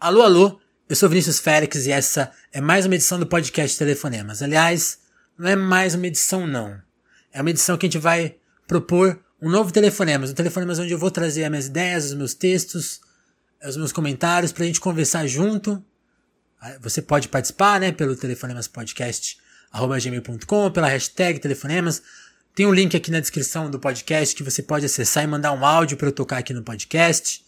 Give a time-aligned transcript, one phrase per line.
[0.00, 0.58] Alô, alô,
[0.88, 4.40] eu sou Vinícius Félix e essa é mais uma edição do podcast Telefonemas.
[4.40, 5.00] Aliás,
[5.36, 6.80] não é mais uma edição não.
[7.30, 8.36] É uma edição que a gente vai
[8.66, 10.30] propor um novo Telefonemas.
[10.30, 12.98] Um Telefonemas onde eu vou trazer as minhas ideias, os meus textos,
[13.62, 15.84] os meus comentários pra gente conversar junto.
[16.80, 19.36] Você pode participar, né, pelo Telefonemas Podcast
[19.70, 22.02] gmail.com, pela hashtag Telefonemas.
[22.54, 25.62] Tem um link aqui na descrição do podcast que você pode acessar e mandar um
[25.62, 27.44] áudio para eu tocar aqui no podcast.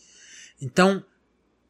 [0.61, 1.03] Então,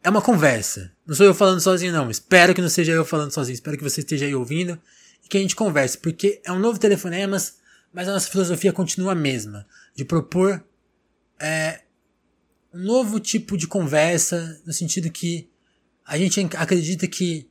[0.03, 0.93] é uma conversa.
[1.07, 2.11] Não sou eu falando sozinho, não.
[2.11, 3.54] Espero que não seja eu falando sozinho.
[3.54, 4.79] Espero que você esteja aí ouvindo
[5.25, 7.58] e que a gente converse, porque é um novo telefonemas,
[7.93, 10.64] mas a nossa filosofia continua a mesma, de propor
[11.39, 11.82] é,
[12.72, 15.49] um novo tipo de conversa, no sentido que
[16.05, 17.49] a gente acredita que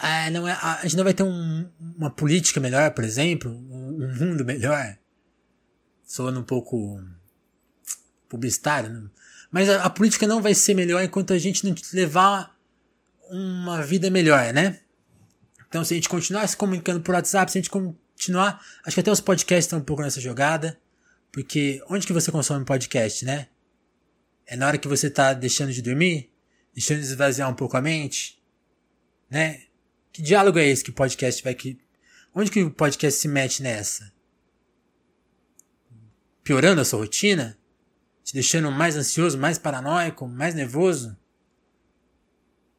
[0.00, 4.04] é, não é, a gente não vai ter um, uma política melhor, por exemplo, um,
[4.04, 4.96] um mundo melhor.
[6.06, 7.02] Soando um pouco
[8.28, 9.10] publicitário, né?
[9.50, 12.56] Mas a, a, política não vai ser melhor enquanto a gente não levar
[13.30, 14.80] uma vida melhor, né?
[15.68, 18.62] Então, se a gente continuar se comunicando por WhatsApp, se a gente continuar.
[18.84, 20.78] Acho que até os podcasts estão um pouco nessa jogada.
[21.30, 23.48] Porque onde que você consome podcast, né?
[24.46, 26.32] É na hora que você tá deixando de dormir?
[26.74, 28.42] Deixando de esvaziar um pouco a mente?
[29.30, 29.62] Né?
[30.10, 31.78] Que diálogo é esse que o podcast vai que.
[32.34, 34.10] Onde que o podcast se mete nessa?
[36.42, 37.57] Piorando a sua rotina?
[38.28, 41.16] Te deixando mais ansioso, mais paranoico, mais nervoso,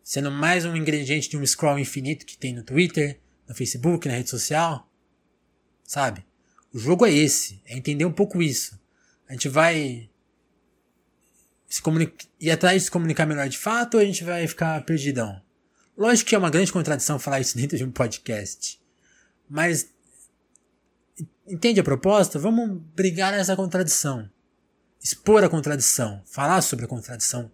[0.03, 4.13] sendo mais um ingrediente de um scroll infinito que tem no Twitter, no Facebook, na
[4.13, 4.87] rede social,
[5.83, 6.23] sabe?
[6.71, 8.79] O jogo é esse, é entender um pouco isso.
[9.27, 10.07] A gente vai
[11.67, 11.81] se
[12.39, 15.41] ir atrás de se comunicar melhor de fato ou a gente vai ficar perdidão?
[15.97, 18.79] Lógico que é uma grande contradição falar isso dentro de um podcast.
[19.49, 19.91] Mas
[21.47, 22.37] entende a proposta?
[22.37, 24.29] Vamos brigar nessa contradição
[25.01, 27.51] expor a contradição, falar sobre a contradição,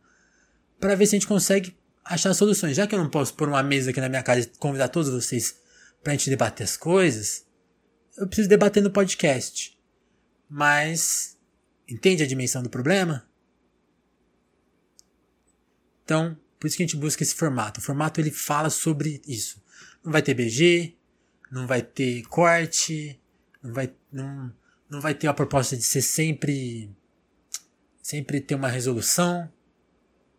[0.79, 2.75] para ver se a gente consegue achar soluções.
[2.75, 5.09] Já que eu não posso pôr uma mesa aqui na minha casa e convidar todos
[5.09, 5.59] vocês
[6.03, 7.45] para a gente debater as coisas,
[8.17, 9.77] eu preciso debater no podcast.
[10.49, 11.37] Mas
[11.87, 13.27] entende a dimensão do problema?
[16.03, 17.79] Então, por isso que a gente busca esse formato.
[17.79, 19.61] O formato ele fala sobre isso.
[20.03, 20.95] Não vai ter BG,
[21.51, 23.19] não vai ter corte,
[23.61, 24.53] não vai não,
[24.89, 26.95] não vai ter a proposta de ser sempre
[28.05, 29.51] sempre ter uma resolução.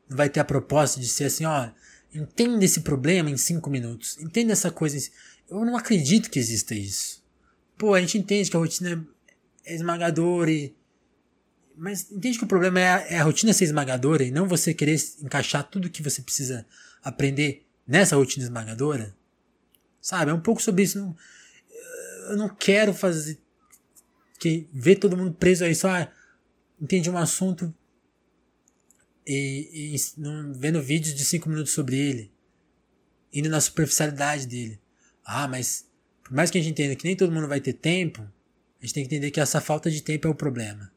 [0.09, 1.69] Vai ter a proposta de ser assim, ó,
[2.15, 4.16] entenda esse problema em cinco minutos.
[4.19, 4.97] Entenda essa coisa.
[5.50, 7.25] Eu não acredito que exista isso.
[7.76, 9.05] Pô, a gente entende que a rotina
[9.65, 10.76] é esmagadora e.
[11.76, 14.72] Mas entende que o problema é a, é a rotina ser esmagadora e não você
[14.72, 16.65] querer encaixar tudo que você precisa
[17.03, 19.12] aprender nessa rotina esmagadora?
[20.00, 20.31] Sabe?
[20.31, 21.00] É um pouco sobre isso.
[21.00, 21.16] Não,
[22.31, 23.41] eu não quero fazer.
[24.38, 25.88] Que, ver todo mundo preso a isso.
[25.88, 26.09] Ah,
[26.81, 27.75] entendi um assunto
[29.26, 29.97] e, e
[30.54, 32.32] vendo vídeos de 5 minutos sobre ele,
[33.32, 34.81] indo na superficialidade dele.
[35.25, 35.88] Ah, mas
[36.22, 38.94] por mais que a gente entenda que nem todo mundo vai ter tempo, a gente
[38.94, 40.92] tem que entender que essa falta de tempo é o problema.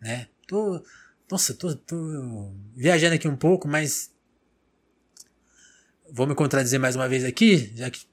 [0.00, 0.28] Né?
[0.46, 0.82] Tô,
[1.30, 4.12] nossa, tô, tô viajando aqui um pouco, mas
[6.10, 8.06] vou me contradizer mais uma vez aqui, já que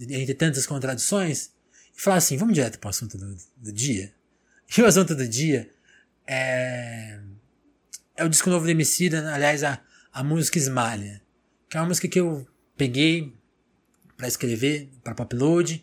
[0.00, 1.52] entre tantas contradições,
[1.96, 4.14] e falar assim, vamos direto para o assunto do, do dia.
[4.76, 5.70] E o assunto do dia
[6.26, 7.18] é,
[8.16, 9.32] é o disco novo do Emicida, né?
[9.32, 9.80] aliás, a,
[10.12, 11.22] a música Esmalha,
[11.68, 12.46] que é uma música que eu
[12.76, 13.34] peguei
[14.16, 15.82] para escrever, para upload.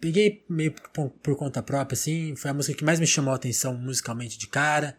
[0.00, 3.36] Peguei meio por, por, conta própria, assim, foi a música que mais me chamou a
[3.36, 4.98] atenção musicalmente de cara.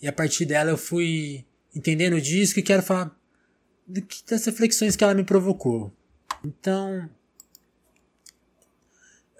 [0.00, 3.18] E a partir dela eu fui entendendo o disco e quero falar
[4.28, 5.92] das reflexões que ela me provocou.
[6.44, 7.10] Então,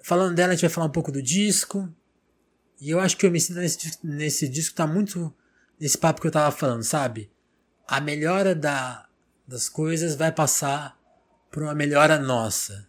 [0.03, 1.87] falando dela, a gente vai falar um pouco do disco,
[2.79, 5.33] e eu acho que o Homicida nesse, nesse disco tá muito
[5.79, 7.31] nesse papo que eu tava falando, sabe?
[7.87, 9.07] A melhora da,
[9.47, 10.99] das coisas vai passar
[11.51, 12.87] por uma melhora nossa.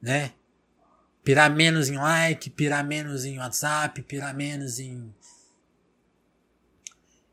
[0.00, 0.34] Né?
[1.24, 5.14] Pirar menos em like, pirar menos em WhatsApp, pirar menos em.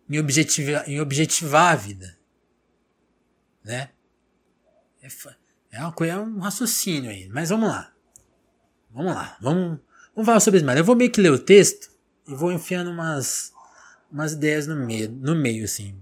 [0.08, 2.18] em objetivar, em objetivar a vida.
[3.64, 3.90] Né?
[5.02, 5.08] É,
[5.72, 7.28] é, uma coisa, é um raciocínio aí.
[7.30, 7.92] Mas vamos lá.
[8.92, 9.38] Vamos lá.
[9.42, 9.80] Vamos
[10.16, 10.80] Vamos falar sobre Ismael.
[10.80, 11.90] Eu vou meio que ler o texto
[12.28, 13.54] e vou enfiando umas,
[14.12, 15.96] umas ideias no meio, no meio, assim.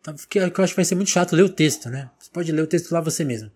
[0.00, 2.10] Então, porque eu acho que vai ser muito chato ler o texto, né?
[2.18, 3.50] Você pode ler o texto lá você mesmo.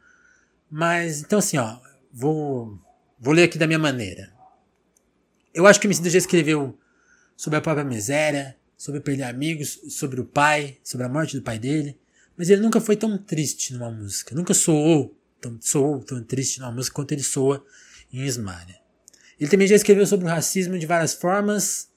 [0.70, 1.78] Mas, então assim, ó,
[2.12, 2.78] vou,
[3.18, 4.32] vou ler aqui da minha maneira.
[5.52, 6.78] Eu acho que o Emicida já escreveu
[7.36, 11.58] sobre a própria miséria, sobre perder amigos, sobre o pai, sobre a morte do pai
[11.58, 11.98] dele.
[12.36, 14.34] Mas ele nunca foi tão triste numa música.
[14.34, 17.64] Nunca soou tão, soou tão triste numa música quanto ele soa
[18.12, 18.85] em Ismária.
[19.38, 21.90] Ele também já escreveu sobre o racismo de várias formas,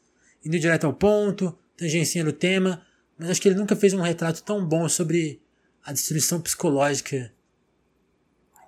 [0.44, 2.86] indo direto ao ponto, tangenciando o tema,
[3.18, 5.42] mas acho que ele nunca fez um retrato tão bom sobre
[5.84, 7.34] a destruição psicológica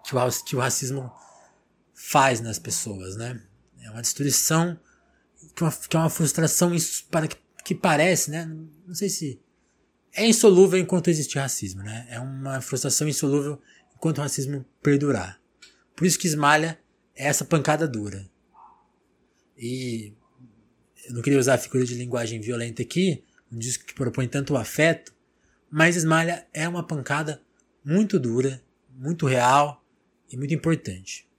[0.03, 1.11] que o, que o racismo
[1.93, 3.41] faz nas pessoas, né?
[3.81, 4.79] É uma destruição
[5.55, 6.71] que é uma, que é uma frustração
[7.09, 8.45] para que, que parece, né?
[8.87, 9.39] Não sei se
[10.13, 12.07] é insolúvel enquanto existe racismo, né?
[12.09, 13.61] É uma frustração insolúvel
[13.95, 15.39] enquanto o racismo perdurar.
[15.95, 16.79] Por isso que esmalha
[17.15, 18.29] é essa pancada dura.
[19.61, 20.13] E
[21.05, 24.57] eu não queria usar a figura de linguagem violenta aqui, um disco que propõe tanto
[24.57, 25.13] afeto,
[25.69, 27.41] mas esmalha é uma pancada
[27.85, 29.85] muito dura, muito real
[30.31, 31.29] e muito importante.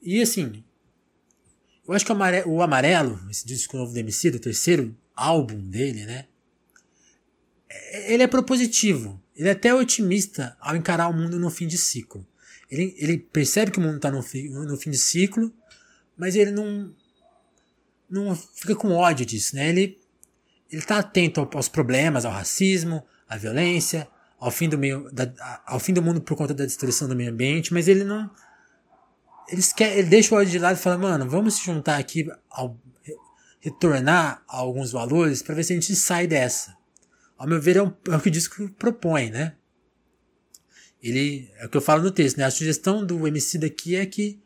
[0.00, 0.64] E assim,
[1.86, 2.12] eu acho que
[2.46, 6.26] o Amarelo, esse disco novo do MC, o terceiro álbum dele, né?
[8.06, 9.22] Ele é propositivo.
[9.36, 12.26] Ele é até otimista ao encarar o mundo no fim de ciclo.
[12.70, 15.52] Ele, ele percebe que o mundo está no, fi, no fim de ciclo,
[16.16, 16.92] mas ele não,
[18.08, 19.68] não fica com ódio disso, né?
[19.68, 19.98] Ele,
[20.70, 24.08] ele tá atento aos problemas, ao racismo, à violência,
[24.38, 25.32] ao fim do meio, da,
[25.66, 28.30] ao fim do mundo por conta da destruição do meio ambiente, mas ele não,
[29.48, 32.28] eles quer, ele deixa o ódio de lado e fala, mano, vamos se juntar aqui
[32.50, 32.78] ao
[33.60, 36.76] retornar a alguns valores para ver se a gente sai dessa.
[37.36, 39.54] Ao meu ver, é, um, é o que o disco propõe, né?
[41.02, 42.44] Ele, é o que eu falo no texto, né?
[42.44, 44.40] A sugestão do MC daqui é que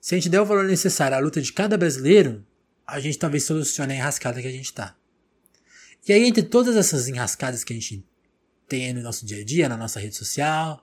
[0.00, 2.44] se a gente der o valor necessário à luta de cada brasileiro,
[2.88, 4.96] a gente talvez solucione a enrascada que a gente tá.
[6.06, 8.02] E aí, entre todas essas enrascadas que a gente
[8.66, 10.82] tem no nosso dia a dia, na nossa rede social,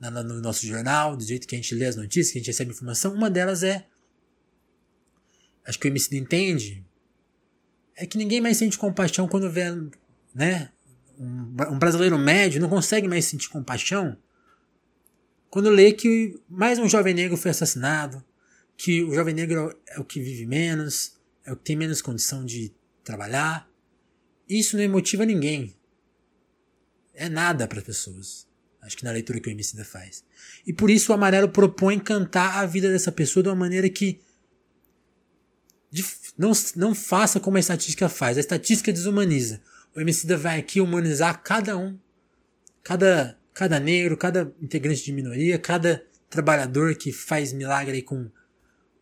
[0.00, 2.72] no nosso jornal, do jeito que a gente lê as notícias, que a gente recebe
[2.72, 3.86] informação, uma delas é.
[5.64, 6.84] Acho que o MC entende.
[7.94, 9.64] É que ninguém mais sente compaixão quando vê,
[10.34, 10.72] né?
[11.18, 14.16] Um, um brasileiro médio não consegue mais sentir compaixão
[15.50, 18.24] quando lê que mais um jovem negro foi assassinado,
[18.76, 22.44] que o jovem negro é o que vive menos, é o que tem menos condição
[22.44, 22.72] de
[23.02, 23.68] trabalhar.
[24.48, 25.74] Isso não emotiva ninguém.
[27.14, 28.48] É nada para as pessoas.
[28.82, 30.24] Acho que na leitura que o Emicida faz.
[30.66, 34.20] E por isso o Amarelo propõe cantar a vida dessa pessoa de uma maneira que
[36.36, 38.36] não, não faça como a estatística faz.
[38.36, 39.60] A estatística desumaniza.
[39.94, 41.98] O Emicida vai aqui humanizar cada um.
[42.82, 48.30] Cada, cada negro, cada integrante de minoria, cada trabalhador que faz milagre com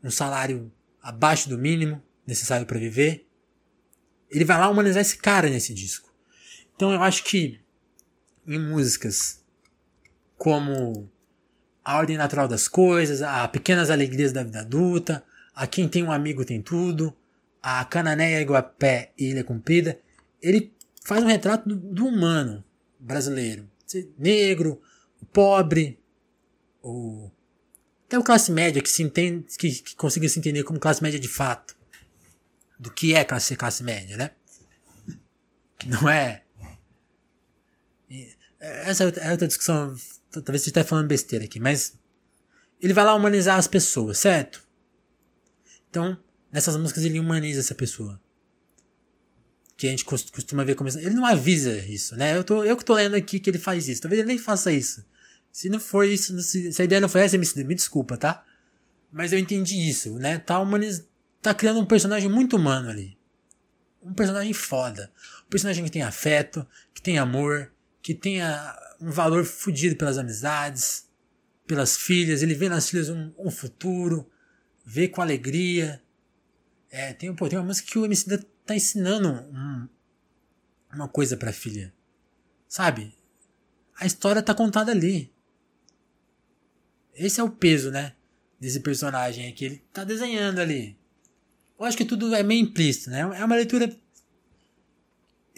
[0.02, 3.26] um salário abaixo do mínimo necessário para viver.
[4.30, 6.12] Ele vai lá humanizar esse cara nesse disco.
[6.76, 7.58] Então eu acho que
[8.46, 9.42] em músicas
[10.36, 11.10] como
[11.82, 16.12] a ordem natural das coisas, a pequenas alegrias da vida adulta, a quem tem um
[16.12, 17.16] amigo tem tudo,
[17.62, 19.98] a Cananéia, Iguapé e Ilha Comprida,
[20.40, 20.72] ele
[21.02, 22.62] faz um retrato do, do humano
[23.00, 23.68] brasileiro.
[24.18, 24.80] Negro,
[25.32, 25.98] pobre,
[26.82, 27.30] o
[28.06, 31.20] até o classe média que se entende, que, que consiga se entender como classe média
[31.20, 31.77] de fato.
[32.78, 34.30] Do que é classe, classe média, né?
[35.78, 36.44] Que não é.
[38.60, 39.94] Essa é outra discussão
[40.30, 41.94] Talvez você esteja falando besteira aqui, mas
[42.80, 44.66] ele vai lá humanizar as pessoas, certo?
[45.88, 46.18] Então,
[46.52, 48.20] nessas músicas ele humaniza essa pessoa.
[49.76, 50.90] Que a gente costuma ver como.
[50.90, 52.36] Ele não avisa isso, né?
[52.36, 54.02] Eu, tô, eu que tô lendo aqui que ele faz isso.
[54.02, 55.04] Talvez ele nem faça isso.
[55.52, 58.44] Se não for isso, se, se a ideia não foi essa, me, me desculpa, tá?
[59.10, 60.38] Mas eu entendi isso, né?
[60.38, 61.07] Tá, humaniz,
[61.40, 63.16] tá criando um personagem muito humano ali.
[64.02, 65.12] Um personagem foda.
[65.46, 71.08] Um personagem que tem afeto, que tem amor, que tenha um valor fodido pelas amizades,
[71.66, 72.42] pelas filhas.
[72.42, 74.28] Ele vê nas filhas um, um futuro,
[74.84, 76.02] vê com alegria.
[76.90, 79.88] É, tem, pô, tem uma música que o MC tá ensinando um,
[80.92, 81.92] uma coisa pra filha.
[82.66, 83.14] Sabe?
[83.96, 85.32] A história tá contada ali.
[87.14, 88.14] Esse é o peso, né?
[88.60, 89.64] Desse personagem aqui.
[89.64, 90.97] Ele tá desenhando ali.
[91.78, 93.20] Eu acho que tudo é meio implícito, né?
[93.20, 93.94] É uma leitura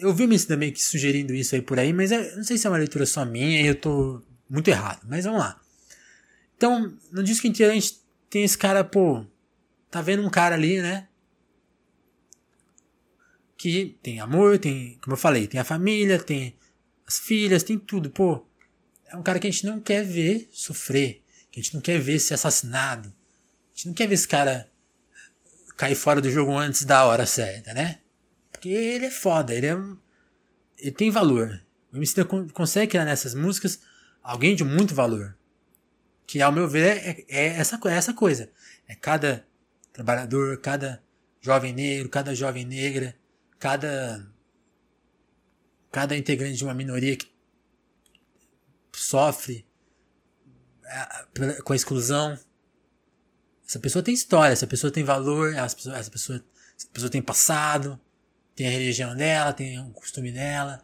[0.01, 2.65] eu vi me também que sugerindo isso aí por aí, mas é, não sei se
[2.65, 5.05] é uma leitura só minha e eu tô muito errado.
[5.07, 5.61] Mas vamos lá.
[6.57, 9.23] Então, no disco inteiro a gente tem esse cara, pô,
[9.91, 11.07] tá vendo um cara ali, né?
[13.55, 16.55] Que tem amor, tem, como eu falei, tem a família, tem
[17.05, 18.43] as filhas, tem tudo, pô.
[19.05, 21.99] É um cara que a gente não quer ver sofrer, que a gente não quer
[21.99, 23.09] ver ser assassinado.
[23.09, 24.70] A gente não quer ver esse cara
[25.81, 28.01] cair fora do jogo antes da hora certa, né?
[28.51, 29.97] Porque ele é foda, ele é um,
[30.77, 31.59] ele tem valor.
[31.91, 32.23] O MC
[32.53, 33.81] consegue criar nessas músicas
[34.21, 35.35] alguém de muito valor.
[36.27, 38.51] Que, ao meu ver, é, é, essa, é essa coisa.
[38.87, 39.43] É cada
[39.91, 41.01] trabalhador, cada
[41.41, 43.15] jovem negro, cada jovem negra,
[43.57, 44.23] cada
[45.91, 47.27] cada integrante de uma minoria que
[48.93, 49.65] sofre
[50.85, 52.37] é, com a exclusão.
[53.71, 56.43] Essa pessoa tem história, essa pessoa tem valor, essa pessoa, essa pessoa,
[56.77, 57.97] essa pessoa tem passado
[58.55, 60.83] tem a religião dela, tem o costume dela.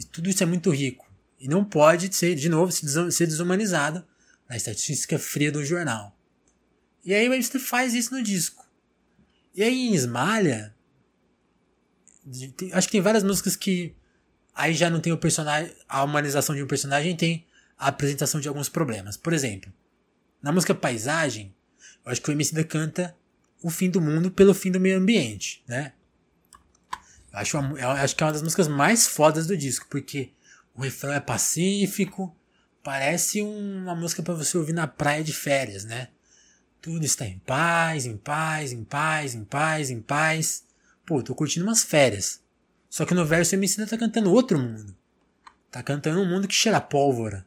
[0.00, 1.06] E tudo isso é muito rico.
[1.38, 4.04] E não pode ser, de novo, ser desumanizado
[4.48, 6.16] na estatística fria do jornal.
[7.04, 8.66] E aí o Webster faz isso no disco.
[9.54, 10.74] E aí em Esmalha,
[12.72, 13.94] acho que tem várias músicas que
[14.54, 17.46] aí já não tem o personagem, a humanização de um personagem tem
[17.78, 19.16] a apresentação de alguns problemas.
[19.16, 19.72] Por exemplo,
[20.40, 21.54] na música Paisagem,
[22.04, 23.16] eu acho que o MC canta
[23.62, 25.92] o fim do mundo pelo fim do meio ambiente, né?
[27.32, 30.32] Eu acho, uma, eu acho que é uma das músicas mais fodas do disco, porque
[30.74, 32.36] o refrão é pacífico,
[32.82, 36.08] parece uma música para você ouvir na praia de férias, né?
[36.80, 40.64] Tudo está em paz, em paz, em paz, em paz, em paz.
[41.06, 42.42] Pô, tô curtindo umas férias.
[42.90, 44.94] Só que no verso o MC tá cantando outro mundo.
[45.70, 47.46] Tá cantando um mundo que cheira pólvora.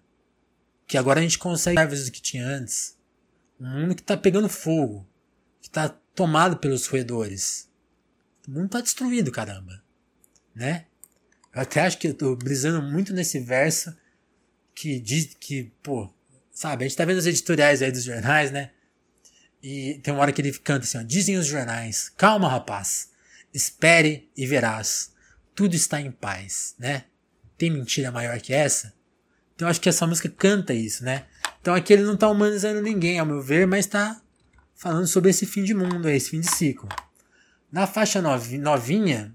[0.87, 2.94] Que agora a gente consegue mais do que tinha antes.
[3.59, 5.07] Um mundo que tá pegando fogo.
[5.61, 7.69] Que tá tomado pelos roedores.
[8.47, 9.83] O mundo tá destruído, caramba.
[10.53, 10.85] Né?
[11.53, 13.95] Eu até acho que eu tô brisando muito nesse verso
[14.75, 16.13] que diz que, pô,
[16.51, 18.71] sabe, a gente tá vendo os editoriais aí dos jornais, né?
[19.63, 23.09] E tem uma hora que ele canta assim, ó, dizem os jornais, calma rapaz,
[23.53, 25.13] espere e verás,
[25.55, 27.05] tudo está em paz, né?
[27.57, 28.93] Tem mentira maior que essa?
[29.55, 31.25] Então eu acho que essa música canta isso, né?
[31.65, 34.21] Então aqui ele não tá humanizando ninguém, ao meu ver, mas tá
[34.75, 36.87] falando sobre esse fim de mundo, esse fim de ciclo.
[37.71, 39.33] Na faixa novinha,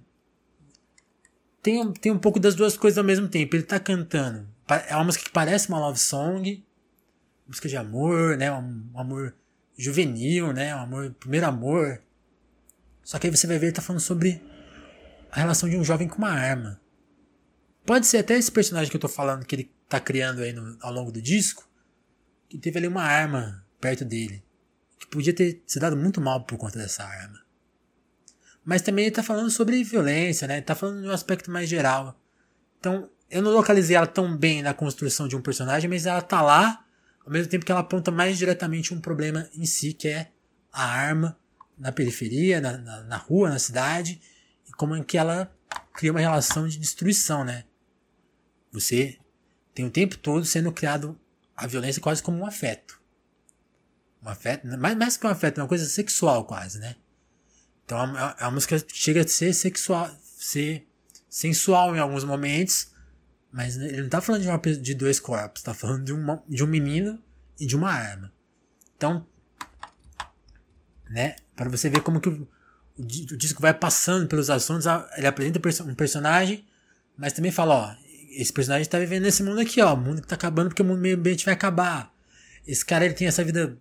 [1.61, 3.57] tem, tem um pouco das duas coisas ao mesmo tempo.
[3.57, 4.47] Ele tá cantando.
[4.87, 6.65] É uma música que parece uma love song,
[7.49, 8.53] música de amor, né?
[8.53, 9.35] Um, um amor
[9.77, 10.73] juvenil, né?
[10.77, 12.01] Um amor, primeiro amor.
[13.03, 14.41] Só que aí você vai ver ele tá falando sobre
[15.33, 16.81] a relação de um jovem com uma arma.
[17.85, 20.79] Pode ser até esse personagem que eu tô falando que ele tá criando aí no,
[20.81, 21.69] ao longo do disco,
[22.51, 24.43] que teve ali uma arma perto dele,
[24.99, 27.41] que podia ter se dado muito mal por conta dessa arma.
[28.65, 30.57] Mas também ele tá falando sobre violência, né?
[30.57, 32.21] Ele tá falando de um aspecto mais geral.
[32.79, 36.43] Então, eu não localizei ela tão bem na construção de um personagem, mas ela tá
[36.43, 36.85] lá,
[37.25, 40.31] ao mesmo tempo que ela aponta mais diretamente um problema em si, que é
[40.73, 41.39] a arma
[41.79, 44.21] na periferia, na, na, na rua, na cidade,
[44.69, 45.51] e como é que ela
[45.95, 47.65] cria uma relação de destruição, né?
[48.73, 49.19] Você
[49.73, 51.19] tem o tempo todo sendo criado
[51.61, 53.01] a violência quase como um afeto.
[54.23, 56.97] Um afeto, mais, mais que um afeto, é uma coisa sexual quase, né?
[57.85, 60.89] Então a, a, a música chega a ser sexual, ser
[61.29, 62.93] sensual em alguns momentos,
[63.53, 66.65] mas ele não tá falando de, uma, de dois corpos, tá falando de, uma, de
[66.65, 67.23] um menino
[67.59, 68.33] e de uma arma.
[68.97, 69.27] Então,
[71.09, 72.49] né, para você ver como que o,
[72.97, 74.87] o, o, disco vai passando pelos assuntos,
[75.17, 76.67] ele apresenta um personagem,
[77.17, 80.29] mas também fala, ó, esse personagem tá vivendo nesse mundo aqui, ó, o mundo que
[80.29, 82.15] tá acabando porque o meio ambiente vai acabar.
[82.67, 83.77] Esse cara, ele tem essa vida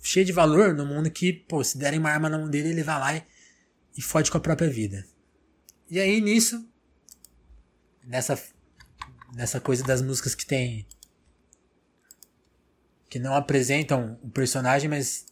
[0.00, 2.82] cheia de valor no mundo que, pô, se derem uma arma na mão dele, ele
[2.82, 3.24] vai lá e,
[3.98, 5.04] e fode com a própria vida.
[5.90, 6.64] E aí, nisso,
[8.04, 8.40] nessa,
[9.34, 10.86] nessa coisa das músicas que tem.
[13.08, 15.26] que não apresentam o personagem, mas.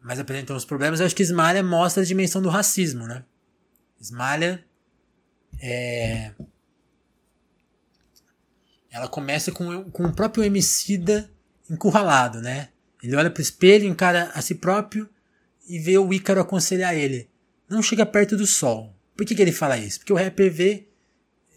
[0.00, 3.24] mas apresentam os problemas, eu acho que Smalha mostra a dimensão do racismo, né?
[4.00, 4.64] Smalha.
[5.60, 6.32] É.
[8.92, 11.30] Ela começa com, com o próprio Emicida
[11.70, 12.68] encurralado, né?
[13.02, 15.08] Ele olha pro espelho, encara a si próprio
[15.66, 17.28] e vê o Ícaro aconselhar ele.
[17.68, 18.94] Não chega perto do sol.
[19.16, 19.98] Por que, que ele fala isso?
[19.98, 20.88] Porque o rapper vê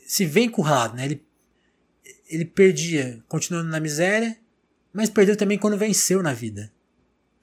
[0.08, 1.06] se vê encurralado, né?
[1.06, 1.26] Ele,
[2.30, 4.38] ele perdia continuando na miséria,
[4.94, 6.72] mas perdeu também quando venceu na vida.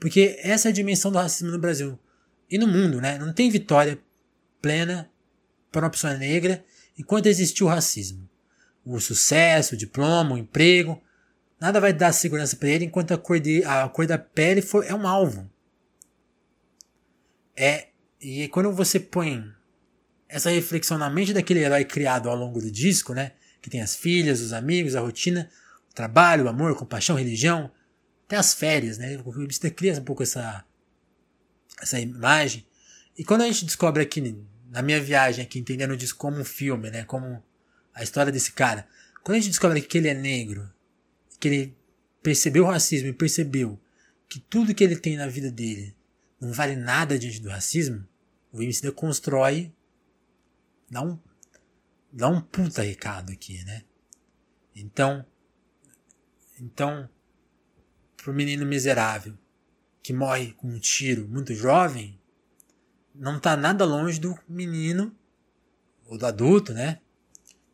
[0.01, 1.99] Porque essa é a dimensão do racismo no Brasil
[2.51, 3.19] e no mundo, né?
[3.19, 3.99] Não tem vitória
[4.63, 5.11] plena
[5.71, 6.65] para uma pessoa negra
[6.99, 8.29] enquanto existiu o racismo.
[8.85, 11.01] O sucesso, o diploma, o emprego,
[11.61, 14.85] nada vai dar segurança para ele enquanto a cor, de, a cor da pele for,
[14.85, 15.49] é um alvo.
[17.57, 17.89] É,
[18.21, 19.45] e quando você põe
[20.29, 23.33] essa reflexão na mente daquele herói criado ao longo do disco, né?
[23.61, 25.49] Que tem as filhas, os amigos, a rotina,
[25.91, 27.71] o trabalho, o amor, compaixão, religião,
[28.27, 29.17] até as férias, né?
[29.19, 30.65] O cria um pouco essa,
[31.81, 32.67] essa imagem.
[33.17, 36.45] E quando a gente descobre aqui, na minha viagem aqui, entendendo o disco como um
[36.45, 37.05] filme, né?
[37.05, 37.45] Como
[37.95, 38.87] a história desse cara.
[39.23, 40.71] Quando a gente descobre que ele é negro,
[41.39, 41.77] que ele
[42.23, 43.81] percebeu o racismo e percebeu
[44.29, 45.95] que tudo que ele tem na vida dele
[46.41, 48.07] não vale nada diante do racismo,
[48.51, 49.73] o MC constrói
[50.91, 51.19] dá um,
[52.13, 53.85] dá um puta recado aqui, né?
[54.75, 55.25] Então,
[56.59, 57.09] então,
[58.17, 59.37] pro menino miserável
[60.03, 62.19] que morre com um tiro muito jovem,
[63.15, 65.15] não tá nada longe do menino
[66.07, 67.02] ou do adulto, né?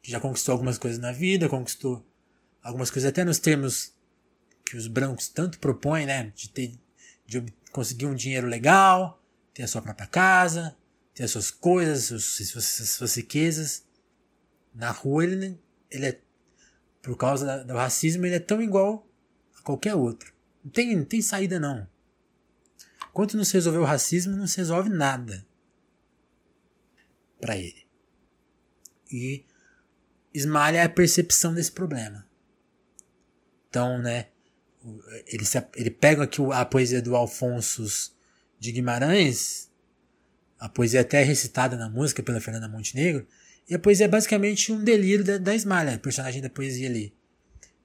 [0.02, 2.06] Que já conquistou algumas coisas na vida, conquistou
[2.62, 3.92] algumas coisas até nos termos
[4.64, 6.32] que os brancos tanto propõem, né?
[6.34, 6.78] De ter,
[7.26, 9.22] de conseguir um dinheiro legal,
[9.54, 10.76] ter a sua própria casa,
[11.14, 13.84] ter as suas coisas, as suas, as suas riquezas.
[14.74, 15.58] Na rua ele,
[15.90, 16.20] ele é,
[17.02, 19.06] por causa do racismo, ele é tão igual
[19.58, 20.32] a qualquer outro.
[20.62, 21.88] Não tem, não tem saída não.
[23.10, 25.44] Enquanto não se resolver o racismo, não se resolve nada
[27.40, 27.86] para ele.
[29.10, 29.44] E
[30.38, 32.26] esmalha a percepção desse problema.
[33.68, 34.26] Então, né,
[35.26, 37.84] ele, se, ele pega aqui a poesia do Alfonso
[38.58, 39.70] de Guimarães,
[40.58, 43.26] a poesia até recitada na música pela Fernanda Montenegro,
[43.68, 47.14] e a poesia é basicamente um delírio da, da Esmalha, personagem da poesia ali.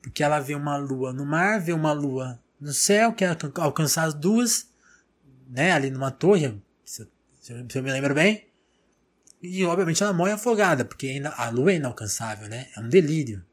[0.01, 4.13] Porque ela vê uma lua no mar, vê uma lua no céu, quer alcançar as
[4.13, 4.69] duas,
[5.49, 7.07] né, ali numa torre, se eu,
[7.41, 8.47] se eu me lembro bem,
[9.43, 12.69] e obviamente ela morre afogada, porque a lua é inalcançável, né?
[12.77, 13.45] É um delírio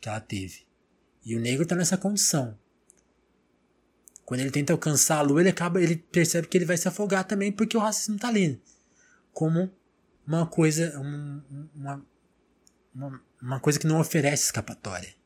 [0.00, 0.64] que ela teve.
[1.24, 2.56] E o negro está nessa condição.
[4.24, 7.24] Quando ele tenta alcançar a lua, ele acaba, ele percebe que ele vai se afogar
[7.24, 8.62] também, porque o racismo está ali.
[9.32, 9.68] Como
[10.24, 12.06] uma coisa, uma,
[12.94, 15.16] uma, uma coisa que não oferece escapatória.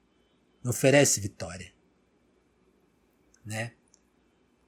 [0.65, 1.71] Não oferece vitória.
[3.45, 3.73] Né?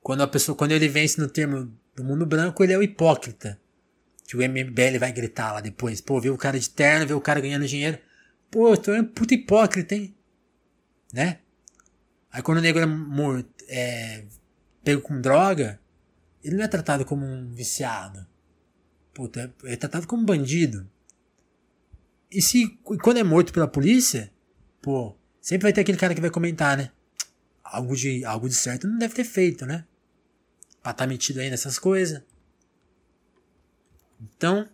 [0.02, 3.61] Quando a pessoa, quando ele vence no termo do mundo branco, ele é o hipócrita
[4.32, 6.00] que o MBL vai gritar lá depois.
[6.00, 7.98] Pô, vê o cara de terno, vê o cara ganhando dinheiro.
[8.50, 10.16] Pô, tu é um puta hipócrita, hein?
[11.12, 11.40] Né?
[12.30, 14.24] Aí quando o negro é morto, é
[14.82, 15.78] pego com droga,
[16.42, 18.26] ele não é tratado como um viciado.
[19.12, 20.90] Puta, é, é tratado como um bandido.
[22.30, 22.68] E se
[23.02, 24.32] quando é morto pela polícia,
[24.80, 26.90] pô, sempre vai ter aquele cara que vai comentar, né?
[27.62, 29.84] Algo de, algo de certo não deve ter feito, né?
[30.82, 32.22] Pra estar tá metido aí nessas coisas.
[34.22, 34.68] Então,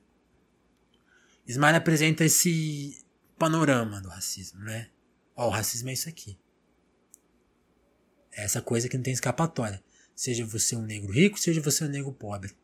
[1.47, 3.02] Smile apresenta esse
[3.38, 4.90] panorama do racismo, né?
[5.35, 6.38] Ó, o racismo é isso aqui.
[8.33, 9.83] É essa coisa que não tem escapatória.
[10.14, 12.55] Seja você um negro rico, seja você um negro pobre.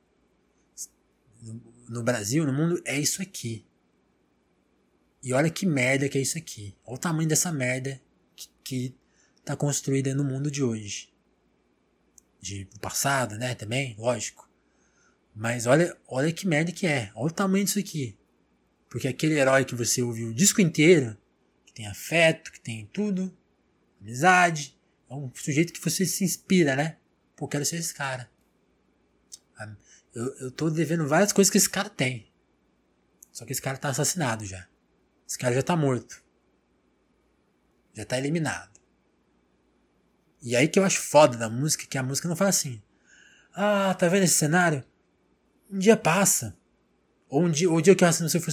[1.41, 3.67] No, no Brasil, no mundo, é isso aqui.
[5.23, 6.77] E olha que merda que é isso aqui.
[6.85, 8.01] Olha o tamanho dessa merda
[8.37, 8.99] que, que
[9.45, 11.15] tá construída no mundo de hoje.
[12.41, 13.55] De passado, né?
[13.55, 14.44] Também, lógico.
[15.35, 17.11] Mas olha, olha que merda que é.
[17.15, 18.17] Olha o tamanho disso aqui.
[18.89, 21.17] Porque aquele herói que você ouviu o disco inteiro,
[21.67, 23.37] que tem afeto, que tem tudo,
[24.01, 24.79] amizade,
[25.11, 26.99] é um sujeito que você se inspira, né?
[27.35, 28.31] Pô, quero ser esse cara.
[30.15, 32.33] Eu, eu tô devendo várias coisas que esse cara tem.
[33.33, 34.69] Só que esse cara tá assassinado já.
[35.27, 36.23] Esse cara já tá morto.
[37.93, 38.81] Já tá eliminado.
[40.41, 42.81] E aí que eu acho foda da música, que a música não fala assim.
[43.53, 44.85] Ah, tá vendo esse cenário?
[45.71, 46.57] Um dia passa.
[47.29, 48.53] Ou um dia, ou o dia que o racismo for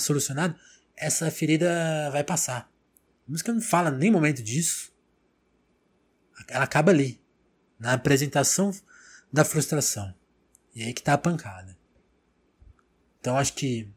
[0.00, 0.54] solucionado,
[0.96, 2.70] essa ferida vai passar.
[3.26, 4.92] A música não fala nem momento disso.
[6.48, 7.20] Ela acaba ali.
[7.78, 8.72] Na apresentação
[9.32, 10.14] da frustração.
[10.74, 11.76] E aí que tá a pancada.
[13.20, 13.90] Então acho que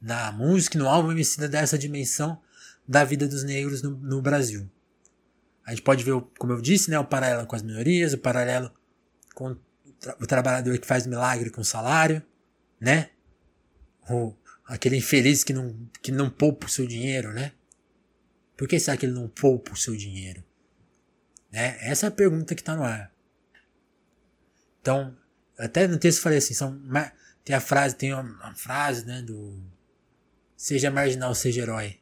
[0.00, 2.40] na música, no álbum, Emicida dá essa dimensão
[2.86, 4.70] da vida dos negros no, no Brasil.
[5.64, 8.72] A gente pode ver, como eu disse, né, o paralelo com as minorias, o paralelo
[9.34, 9.56] com
[10.20, 12.22] o trabalhador que faz milagre com salário,
[12.80, 13.10] né?
[14.08, 14.34] O,
[14.64, 17.52] aquele infeliz que não, que não poupa o seu dinheiro, né?
[18.56, 20.44] Por que será que ele não poupa o seu dinheiro?
[21.50, 21.78] Né?
[21.80, 23.12] Essa é a pergunta que está no ar.
[24.80, 25.16] Então,
[25.56, 26.80] até no texto eu falei assim, são,
[27.44, 29.62] tem a frase, tem uma, uma frase, né, do
[30.56, 32.00] seja marginal, seja herói.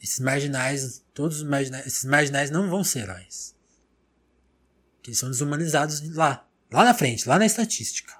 [0.00, 3.56] Esses marginais, todos os marginais, esses marginais não vão ser heróis.
[5.08, 6.46] Que eles são desumanizados lá.
[6.70, 8.14] Lá na frente, lá na estatística.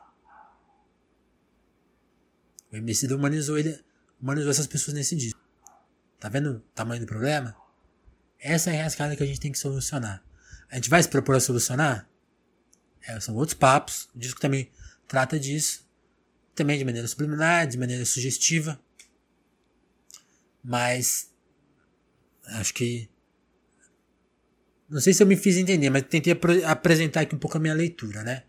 [2.73, 3.79] O MBC humanizou ele,
[4.19, 5.39] humanizou essas pessoas nesse disco.
[6.19, 7.55] Tá vendo o tamanho do problema?
[8.39, 10.25] Essa é a escada que a gente tem que solucionar.
[10.71, 12.09] A gente vai se propor a solucionar?
[13.03, 14.09] É, são outros papos.
[14.15, 14.73] O disco também
[15.07, 15.87] trata disso.
[16.55, 18.81] Também de maneira subliminar, de maneira sugestiva.
[20.65, 21.31] Mas
[22.47, 23.11] acho que
[24.89, 27.61] não sei se eu me fiz entender, mas tentei ap apresentar aqui um pouco a
[27.61, 28.45] minha leitura, né?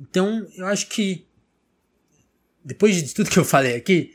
[0.00, 1.26] Então, eu acho que
[2.64, 4.14] depois de tudo que eu falei aqui,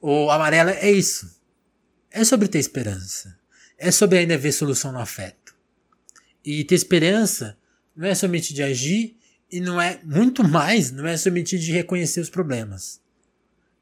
[0.00, 1.40] o amarelo é isso.
[2.10, 3.38] É sobre ter esperança.
[3.78, 5.54] É sobre ainda ver solução no afeto.
[6.44, 7.56] E ter esperança
[7.96, 9.16] não é somente de agir
[9.50, 13.00] e não é muito mais, não é somente de reconhecer os problemas.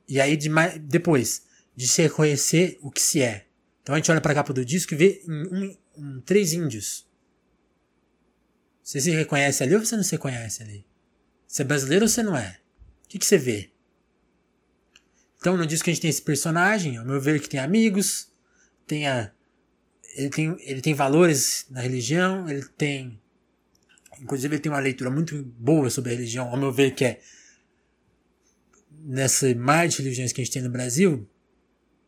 [0.09, 0.49] E aí de
[0.81, 1.43] depois
[1.75, 3.47] de se reconhecer o que se é.
[3.83, 6.53] Então a gente olha para a capa do disco e vê um, um, um, três
[6.53, 7.07] índios
[8.83, 10.87] você se reconhece ali ou você não se reconhece ali?
[11.47, 12.59] Você é brasileiro ou você não é?
[13.05, 13.71] O que, que você vê?
[15.39, 18.31] Então, não diz que a gente tem esse personagem, ao meu ver, que tem amigos,
[18.87, 19.33] tem a,
[20.15, 23.21] ele, tem, ele tem valores na religião, ele tem.
[24.21, 27.21] Inclusive, ele tem uma leitura muito boa sobre a religião, ao meu ver, que é.
[28.91, 31.29] nessa mar de religiões que a gente tem no Brasil,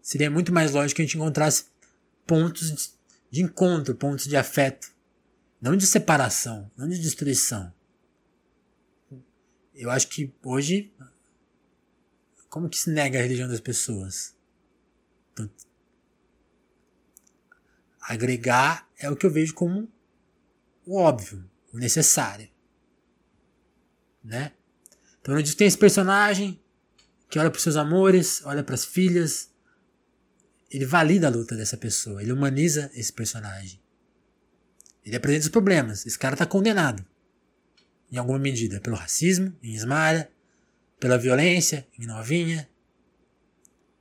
[0.01, 1.65] seria muito mais lógico que a gente encontrasse
[2.27, 2.95] pontos
[3.31, 4.94] de encontro, pontos de afeto,
[5.65, 7.73] não de separação, não de destruição.
[9.75, 10.95] Eu acho que hoje
[12.51, 14.37] como que se nega a religião das pessoas?
[15.33, 15.51] Então,
[18.03, 19.91] agregar é o que eu vejo como
[20.85, 22.51] o óbvio, o necessário.
[24.23, 24.53] Né?
[25.19, 26.63] Então onde tem esse personagem
[27.31, 29.51] que olha para seus amores, olha para as filhas,
[30.71, 33.83] ele valida a luta dessa pessoa, ele humaniza esse personagem.
[35.05, 36.07] Ele apresenta os problemas.
[36.07, 37.05] Esse cara tá condenado.
[38.11, 38.81] Em alguma medida.
[38.81, 40.31] Pelo racismo, em Ismara,
[40.99, 42.69] pela violência, em Novinha,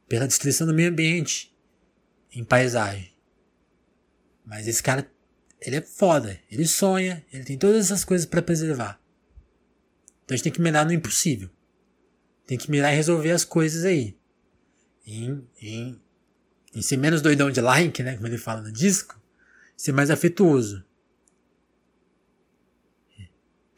[0.08, 1.54] pela destruição do meio ambiente,
[2.32, 3.12] em paisagem.
[4.46, 5.10] Mas esse cara,
[5.60, 6.40] ele é foda.
[6.50, 9.02] Ele sonha, ele tem todas essas coisas para preservar.
[10.24, 11.50] Então a gente tem que mirar no impossível.
[12.46, 14.18] Tem que mirar e resolver as coisas aí.
[15.06, 16.02] Em, em,
[16.74, 18.16] em ser menos doidão de like, né?
[18.16, 19.20] Como ele fala no disco.
[19.76, 20.86] Ser mais afetuoso.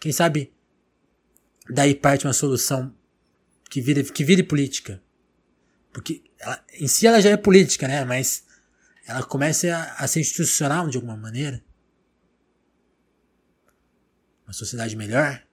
[0.05, 0.53] Quem sabe
[1.67, 2.95] daí parte uma solução
[3.71, 5.01] que vire, que vire política.
[5.91, 8.05] Porque ela, em si ela já é política, né?
[8.05, 8.45] Mas
[9.07, 11.65] ela começa a, a ser institucional de alguma maneira.
[14.45, 15.43] Uma sociedade melhor.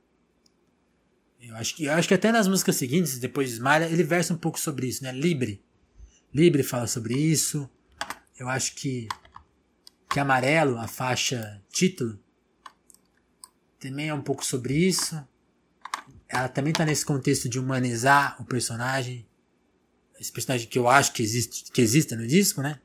[1.41, 4.35] Eu acho que, eu acho que até nas músicas seguintes, depois de Esmalha, ele versa
[4.35, 5.13] um pouco sobre isso, né?
[5.13, 5.65] Libre.
[6.31, 7.71] Libre fala sobre isso.
[8.39, 9.09] Eu acho que,
[10.11, 12.22] que Amarelo, a faixa título,
[13.83, 15.21] também é um pouco sobre isso.
[16.29, 19.27] Ela também tá nesse contexto de humanizar o personagem.
[20.21, 22.79] Esse personagem que eu acho que existe, que existe no disco, né?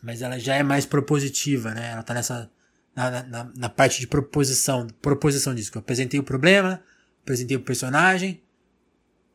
[0.00, 1.90] Mas ela já é mais propositiva, né?
[1.90, 2.50] Ela tá nessa.
[2.94, 4.86] Na, na, na parte de proposição.
[5.02, 5.72] Proposição disso.
[5.74, 6.82] Eu apresentei o problema,
[7.22, 8.42] apresentei o personagem.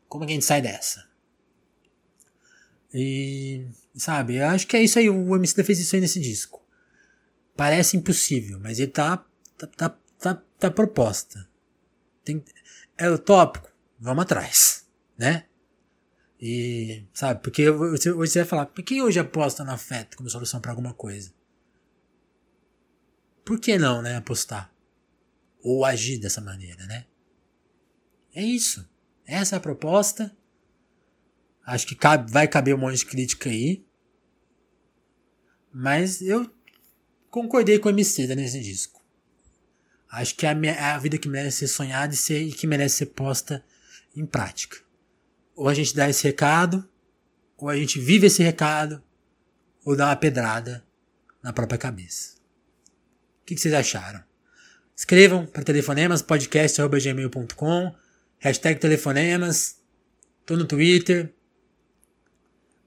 [0.08, 1.06] Como é que a gente sai dessa?
[2.92, 3.66] E.
[3.94, 5.10] Sabe, eu acho que é isso aí.
[5.10, 6.62] O MC fez isso aí nesse disco.
[7.54, 9.24] Parece impossível, mas ele tá,
[9.58, 9.98] tá, tá,
[10.68, 11.48] tá proposta.
[12.24, 12.44] Tem,
[12.96, 13.70] é utópico?
[13.98, 15.46] Vamos atrás, né?
[16.40, 20.60] E, sabe, porque hoje você vai falar, por que hoje aposta no afeto como solução
[20.60, 21.32] para alguma coisa?
[23.44, 24.72] Por que não, né, apostar?
[25.62, 27.06] Ou agir dessa maneira, né?
[28.34, 28.88] É isso.
[29.24, 30.36] Essa é a proposta.
[31.64, 33.86] Acho que cabe, vai caber um monte de crítica aí.
[35.72, 36.52] Mas eu
[37.30, 39.01] concordei com a MC nesse disco.
[40.12, 42.96] Acho que é é a vida que merece ser sonhada e, ser, e que merece
[42.96, 43.64] ser posta
[44.14, 44.76] em prática.
[45.56, 46.86] Ou a gente dá esse recado,
[47.56, 49.02] ou a gente vive esse recado,
[49.82, 50.84] ou dá uma pedrada
[51.42, 52.34] na própria cabeça.
[53.40, 54.22] O que, que vocês acharam?
[54.94, 57.94] Escrevam para telefonemas podcast.gmail.com
[58.38, 59.76] Hashtag telefonemas.
[60.44, 61.32] Tô no Twitter.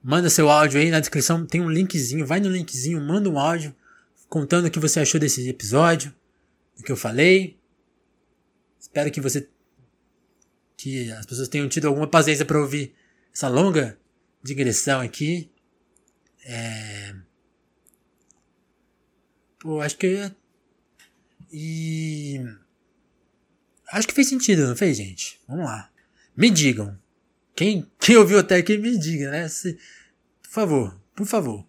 [0.04, 1.44] Manda seu áudio aí na descrição.
[1.44, 2.26] Tem um linkzinho.
[2.26, 3.76] Vai no linkzinho, manda um áudio
[4.30, 6.14] contando o que você achou desse episódio.
[6.78, 7.60] Do que eu falei.
[8.80, 9.50] Espero que você.
[10.78, 12.94] Que as pessoas tenham tido alguma paciência para ouvir
[13.34, 14.00] essa longa
[14.44, 15.52] digressão aqui.
[16.46, 17.16] É.
[19.60, 20.32] Pô, acho que.
[21.52, 22.40] E.
[23.92, 25.40] Acho que fez sentido, não fez, gente?
[25.48, 25.92] Vamos lá.
[26.36, 27.00] Me digam.
[27.56, 29.48] Quem, quem ouviu até aqui, me diga, né?
[29.48, 29.80] Se,
[30.44, 31.66] por favor, por favor.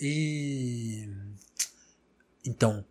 [0.00, 1.08] E.
[2.44, 2.84] Então,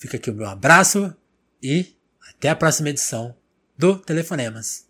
[0.00, 1.14] fica aqui o meu abraço
[1.62, 1.94] e
[2.30, 3.36] até a próxima edição
[3.76, 4.89] do Telefonemas.